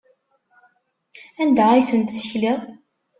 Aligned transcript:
Anda 1.41 1.65
ay 1.71 1.83
tent-tekliḍ? 1.89 2.59